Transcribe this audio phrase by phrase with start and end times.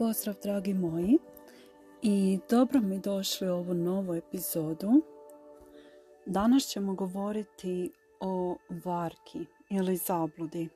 [0.00, 1.18] Pozdrav dragi moji
[2.02, 5.02] i dobro mi došli u ovu novu epizodu.
[6.26, 7.90] Danas ćemo govoriti
[8.20, 10.68] o varki ili zabludi.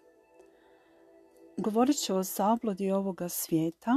[1.57, 3.97] Govorit ću o zabludi ovoga svijeta,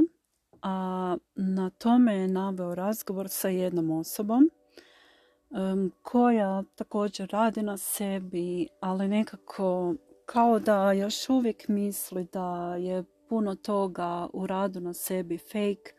[0.62, 4.50] a na tome je naveo razgovor sa jednom osobom
[6.02, 13.56] koja također radi na sebi, ali nekako kao da još uvijek misli da je puno
[13.56, 15.94] toga u radu na sebi fake,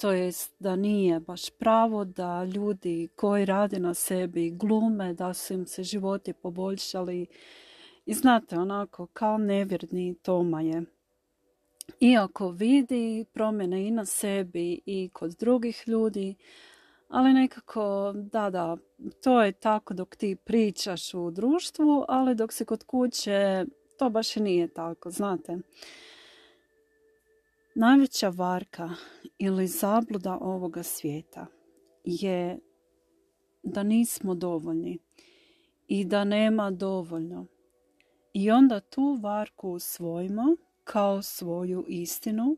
[0.00, 5.54] to jest da nije baš pravo, da ljudi koji rade na sebi glume, da su
[5.54, 7.26] im se životi poboljšali
[8.06, 10.82] i znate onako kao nevjerni Toma je.
[12.00, 16.34] Iako vidi promjene i na sebi i kod drugih ljudi,
[17.08, 18.76] ali nekako, da, da,
[19.22, 23.64] to je tako dok ti pričaš u društvu, ali dok si kod kuće,
[23.98, 25.58] to baš nije tako, znate.
[27.78, 28.90] Najveća varka
[29.38, 31.46] ili zabluda ovoga svijeta
[32.04, 32.58] je
[33.62, 34.98] da nismo dovoljni
[35.88, 37.46] i da nema dovoljno.
[38.32, 40.42] I onda tu varku usvojimo
[40.84, 42.56] kao svoju istinu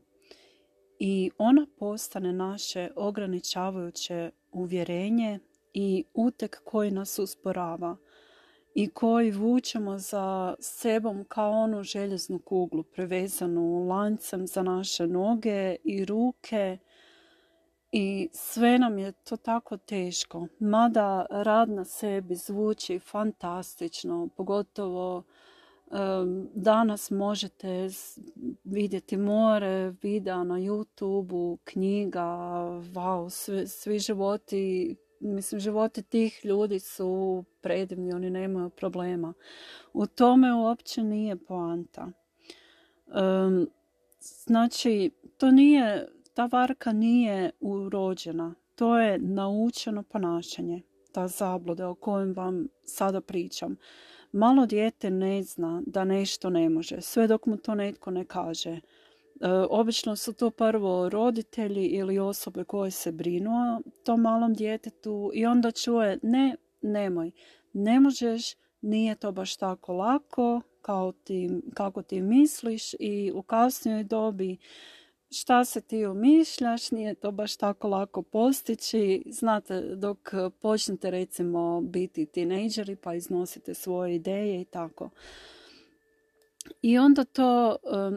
[0.99, 5.39] i ona postane naše ograničavajuće uvjerenje
[5.73, 7.97] i utek koji nas usporava
[8.79, 16.05] i koji vučemo za sebom kao onu željeznu kuglu prevezanu lancem za naše noge i
[16.05, 16.77] ruke
[17.91, 20.47] i sve nam je to tako teško.
[20.59, 25.23] Mada rad na sebi zvuči fantastično, pogotovo
[26.53, 27.89] danas možete
[28.63, 32.27] vidjeti more videa na youtube knjiga,
[32.93, 39.33] wow, svi, svi životi mislim, životi tih ljudi su predivni, oni nemaju problema.
[39.93, 42.07] U tome uopće nije poanta.
[43.07, 43.69] Um,
[44.19, 48.55] znači, to nije, ta varka nije urođena.
[48.75, 50.81] To je naučeno ponašanje,
[51.11, 53.77] ta zabluda o kojem vam sada pričam.
[54.31, 58.79] Malo dijete ne zna da nešto ne može, sve dok mu to netko ne kaže.
[59.41, 65.31] E, obično su to prvo roditelji ili osobe koje se brinu o tom malom djetetu
[65.33, 67.31] i onda čuje ne, nemoj,
[67.73, 74.03] ne možeš, nije to baš tako lako kao ti, kako ti misliš i u kasnijoj
[74.03, 74.57] dobi
[75.31, 79.23] šta se ti umišljaš, nije to baš tako lako postići.
[79.25, 85.09] Znate, dok počnete recimo biti tinejdžeri pa iznosite svoje ideje i tako.
[86.81, 87.75] I onda to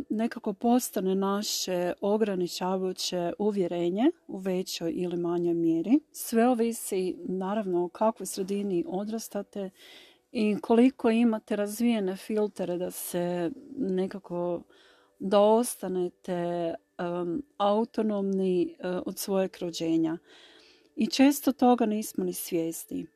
[0.09, 6.01] nekako postane naše ograničavajuće uvjerenje u većoj ili manjoj mjeri.
[6.13, 9.71] Sve ovisi naravno u kakvoj sredini odrastate
[10.33, 14.63] i koliko imate razvijene filtere da se nekako
[15.19, 16.75] da ostanete
[17.57, 20.19] autonomni uh, od svojeg rođenja.
[20.97, 23.07] I često toga nismo ni svijesti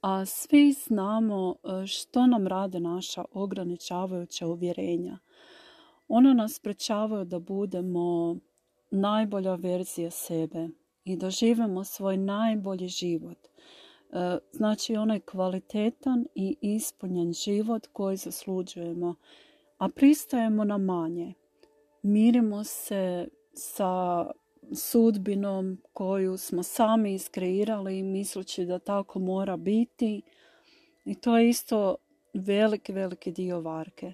[0.00, 5.18] a svi znamo e, što nam rade naša ograničavajuća uvjerenja.
[6.08, 8.36] Ona nas sprečavaju da budemo
[8.90, 10.68] najbolja verzija sebe
[11.04, 13.38] i da živimo svoj najbolji život.
[13.38, 19.14] E, znači onaj kvalitetan i ispunjen život koji zasluđujemo,
[19.78, 21.34] a pristajemo na manje.
[22.02, 24.24] Mirimo se sa
[24.72, 30.22] sudbinom koju smo sami iskreirali misleći da tako mora biti.
[31.04, 31.96] I to je isto
[32.34, 34.12] veliki, veliki dio varke.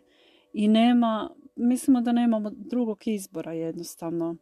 [0.53, 4.37] I nema, mislimo da nemamo drugog izbora jednostavno.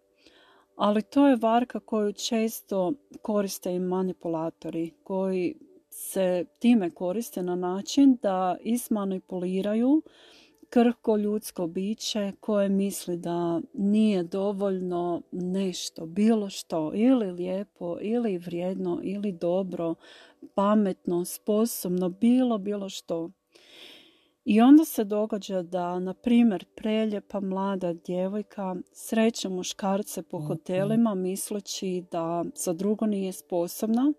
[0.77, 2.93] Ali to je varka koju često
[3.23, 5.55] koriste i manipulatori koji
[5.91, 10.03] se time koriste na način da ismanipuliraju
[10.73, 19.01] krhko ljudsko biće koje misli da nije dovoljno nešto, bilo što, ili lijepo, ili vrijedno,
[19.03, 19.95] ili dobro,
[20.55, 23.31] pametno, sposobno, bilo, bilo što.
[24.45, 32.05] I onda se događa da, na primjer, preljepa mlada djevojka sreće muškarce po hotelima misleći
[32.11, 34.13] da za drugo nije sposobna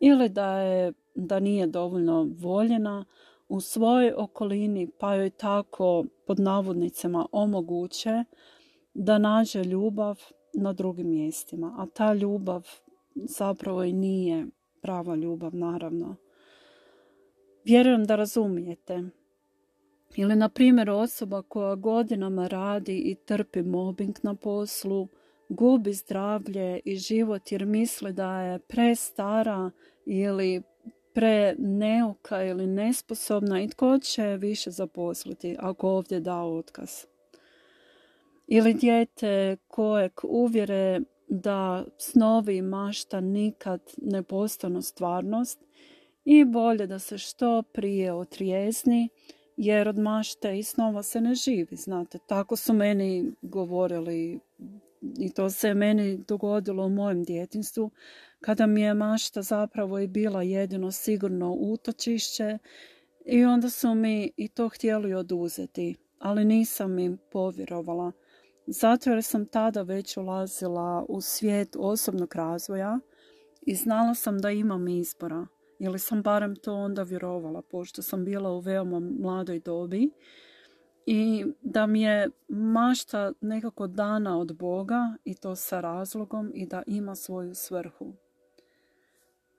[0.00, 3.04] ili da, je, da nije dovoljno voljena,
[3.50, 8.24] u svojoj okolini pa joj tako pod navodnicama omoguće
[8.94, 10.20] da nađe ljubav
[10.54, 11.74] na drugim mjestima.
[11.78, 12.68] A ta ljubav
[13.14, 14.46] zapravo i nije
[14.82, 16.16] prava ljubav, naravno.
[17.64, 19.02] Vjerujem da razumijete.
[20.16, 25.08] Ili, na primjer, osoba koja godinama radi i trpi mobbing na poslu,
[25.48, 29.70] gubi zdravlje i život jer misli da je prestara
[30.06, 30.62] ili
[31.14, 36.90] preneuka ili nesposobna i tko će više zaposliti ako ovdje da otkaz.
[38.46, 45.64] Ili dijete kojeg uvjere da snovi i mašta nikad ne postanu stvarnost
[46.24, 49.08] i bolje da se što prije otrijezni
[49.56, 52.18] jer od mašte i snova se ne živi, znate.
[52.26, 54.40] Tako su meni govorili
[55.18, 57.90] i to se meni dogodilo u mojem djetinstvu
[58.40, 62.58] kada mi je mašta zapravo i bila jedino sigurno utočišće
[63.24, 68.12] i onda su mi i to htjeli oduzeti, ali nisam im povjerovala.
[68.66, 72.98] Zato jer sam tada već ulazila u svijet osobnog razvoja
[73.62, 75.46] i znala sam da imam izbora.
[75.78, 80.10] Ili sam barem to onda vjerovala, pošto sam bila u veoma mladoj dobi.
[81.12, 86.82] I da mi je mašta nekako dana od Boga i to sa razlogom i da
[86.86, 88.12] ima svoju svrhu.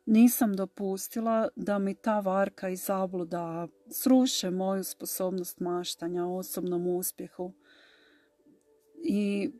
[0.05, 7.53] Nisam dopustila da mi ta varka i zabluda sruše moju sposobnost maštanja, osobnom uspjehu
[9.03, 9.51] i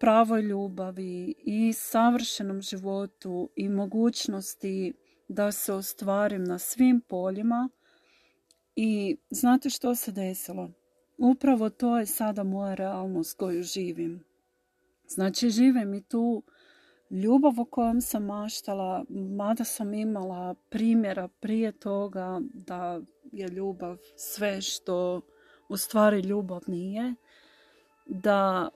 [0.00, 4.92] pravoj ljubavi i savršenom životu i mogućnosti
[5.28, 7.68] da se ostvarim na svim poljima
[8.76, 10.70] i znate što se desilo?
[11.18, 14.24] Upravo to je sada moja realnost koju živim.
[15.08, 16.42] Znači živim i tu
[17.10, 23.00] ljubav o kojom sam maštala, mada sam imala primjera prije toga da
[23.32, 25.20] je ljubav sve što
[25.68, 27.14] u stvari ljubav nije,
[28.06, 28.68] da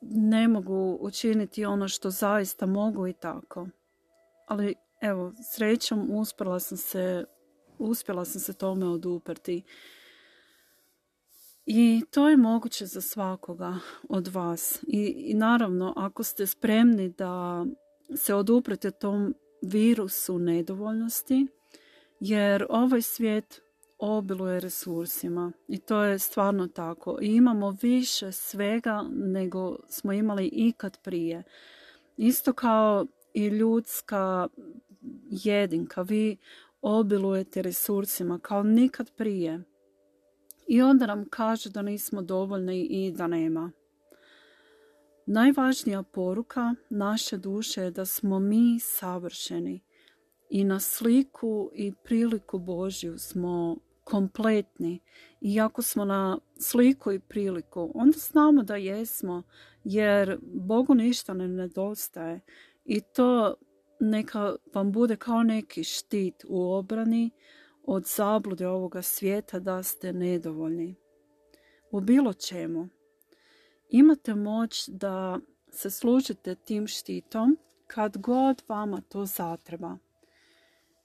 [0.00, 3.68] ne mogu učiniti ono što zaista mogu i tako.
[4.46, 7.24] Ali evo, srećom uspjela sam se,
[7.78, 9.62] uspjela sam se tome oduprti.
[11.70, 13.78] I to je moguće za svakoga
[14.08, 14.82] od vas.
[14.86, 17.66] I, I naravno, ako ste spremni da
[18.16, 21.46] se oduprete tom virusu nedovoljnosti,
[22.20, 23.60] jer ovaj svijet
[23.98, 27.18] obiluje resursima i to je stvarno tako.
[27.22, 31.42] I imamo više svega nego smo imali ikad prije.
[32.16, 34.48] Isto kao i ljudska
[35.30, 36.02] jedinka.
[36.02, 36.36] Vi
[36.82, 39.64] obilujete resursima kao nikad prije.
[40.68, 43.70] I onda nam kaže da nismo dovoljni i da nema.
[45.26, 49.80] Najvažnija poruka naše duše je da smo mi savršeni
[50.50, 55.00] i na sliku i priliku Božju smo kompletni.
[55.40, 59.42] I ako smo na sliku i priliku, onda znamo da jesmo,
[59.84, 62.40] jer Bogu ništa ne nedostaje.
[62.84, 63.54] I to
[64.00, 67.30] neka vam bude kao neki štit u obrani
[67.90, 70.94] od zablude ovoga svijeta da ste nedovoljni.
[71.90, 72.88] U bilo čemu.
[73.88, 75.38] Imate moć da
[75.70, 79.96] se služite tim štitom kad god vama to zatreba.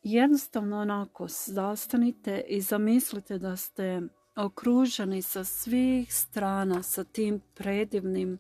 [0.03, 4.01] Jednostavno onako zastanite i zamislite da ste
[4.35, 8.39] okruženi sa svih strana sa tim predivnim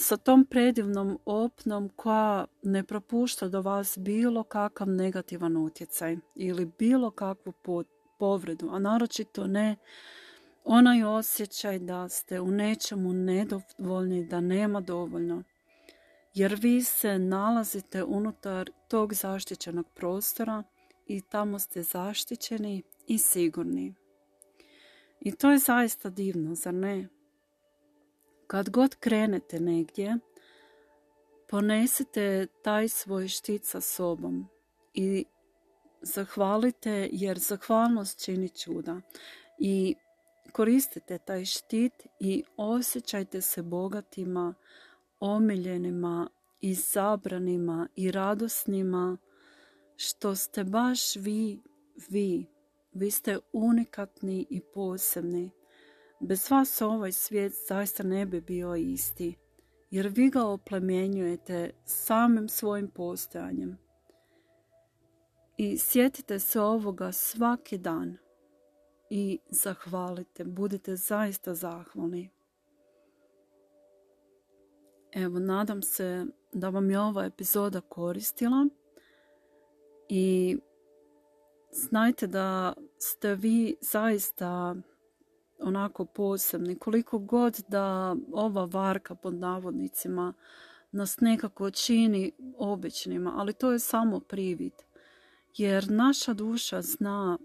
[0.00, 7.10] sa tom predivnom opnom koja ne propušta do vas bilo kakav negativan utjecaj ili bilo
[7.10, 7.52] kakvu
[8.18, 9.76] povredu, a naročito ne
[10.64, 15.42] onaj osjećaj da ste u nečemu nedovoljni, da nema dovoljno.
[16.34, 20.62] Jer vi se nalazite unutar tog zaštićenog prostora
[21.06, 23.94] i tamo ste zaštićeni i sigurni.
[25.20, 27.08] I to je zaista divno, zar ne?
[28.48, 30.18] Kad god krenete negdje,
[31.48, 34.48] ponesite taj svoj štit sa sobom
[34.94, 35.24] i
[36.02, 39.00] zahvalite jer zahvalnost čini čuda.
[39.58, 39.94] I
[40.52, 44.54] koristite taj štit i osjećajte se bogatima,
[45.20, 46.28] omiljenima
[46.60, 49.16] i zabranima i radosnima
[49.96, 51.60] što ste baš vi,
[52.08, 52.46] vi.
[52.92, 55.50] Vi ste unikatni i posebni.
[56.20, 59.36] Bez vas ovaj svijet zaista ne bi bio isti,
[59.90, 63.78] jer vi ga oplemenjujete samim svojim postojanjem.
[65.56, 68.16] I sjetite se ovoga svaki dan
[69.10, 72.30] i zahvalite, budite zaista zahvalni.
[75.12, 78.68] Evo, nadam se da vam je ova epizoda koristila
[80.08, 80.58] i
[81.72, 84.74] znajte da ste vi zaista
[85.60, 86.78] onako posebni.
[86.78, 90.34] Koliko god da ova varka pod navodnicima
[90.92, 94.72] nas nekako čini običnima, ali to je samo privid.
[95.56, 97.38] Jer naša duša zna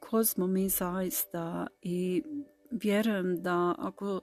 [0.00, 2.22] ko smo mi zaista i
[2.70, 4.20] vjerujem da ako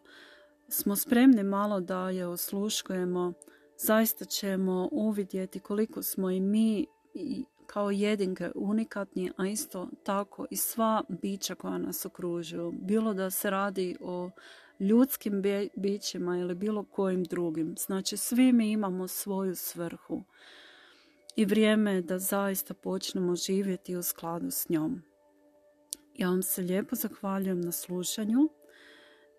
[0.68, 3.34] smo spremni malo da je osluškujemo,
[3.78, 6.86] zaista ćemo uvidjeti koliko smo i mi
[7.74, 12.72] kao jedinke unikatni, a isto tako i sva bića koja nas okružuju.
[12.72, 14.30] Bilo da se radi o
[14.80, 15.44] ljudskim
[15.76, 17.76] bićima ili bilo kojim drugim.
[17.78, 20.24] Znači svi mi imamo svoju svrhu
[21.36, 25.02] i vrijeme je da zaista počnemo živjeti u skladu s njom.
[26.16, 28.50] Ja vam se lijepo zahvaljujem na slušanju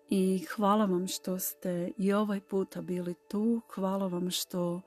[0.09, 3.61] i hvala vam što ste i ovaj puta bili tu.
[3.75, 4.81] Hvala vam što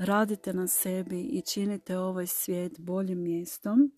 [0.00, 3.92] radite na sebi i činite ovaj svijet boljim mjestom.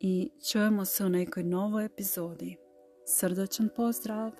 [0.00, 2.56] I čujemo se u nekoj novoj epizodi.
[3.06, 4.32] Srdačan pozdrav!